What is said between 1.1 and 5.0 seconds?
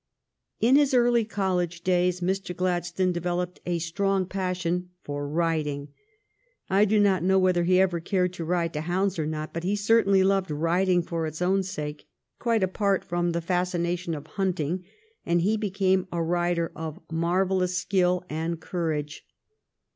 college days Mr. Gladstone devel oped a strong passion